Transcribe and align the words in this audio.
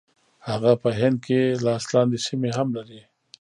هغه 0.49 0.71
په 0.81 0.89
هند 0.99 1.17
کې 1.25 1.39
لاس 1.65 1.83
لاندې 1.93 2.17
سیمې 2.25 2.49
هم 2.57 2.67
لري. 2.77 3.01